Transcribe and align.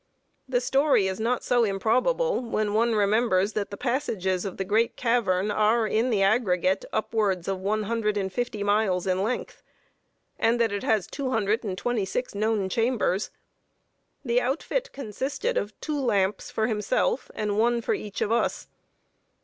The 0.49 0.61
story 0.61 1.05
is 1.05 1.19
not 1.19 1.43
so 1.43 1.63
improbable 1.63 2.41
when 2.41 2.73
one 2.73 2.95
remembers 2.95 3.53
that 3.53 3.69
the 3.69 3.77
passages 3.77 4.45
of 4.45 4.57
the 4.57 4.65
great 4.65 4.95
cavern 4.97 5.51
are, 5.51 5.85
in 5.85 6.09
the 6.09 6.23
aggregate, 6.23 6.83
upwards 6.91 7.47
of 7.47 7.59
one 7.59 7.83
hundred 7.83 8.17
and 8.17 8.33
fifty 8.33 8.63
miles 8.63 9.05
in 9.05 9.21
length, 9.21 9.61
and 10.39 10.59
that 10.59 10.71
it 10.71 10.81
has 10.81 11.05
two 11.05 11.29
hundred 11.29 11.63
and 11.63 11.77
twenty 11.77 12.03
six 12.05 12.33
known 12.33 12.67
chambers. 12.67 13.29
The 14.25 14.41
outfit 14.41 14.91
consisted 14.91 15.55
of 15.55 15.79
two 15.81 15.99
lamps 15.99 16.49
for 16.49 16.65
himself 16.65 17.29
and 17.35 17.59
one 17.59 17.79
for 17.79 17.93
each 17.93 18.21
of 18.21 18.31
us. 18.31 18.69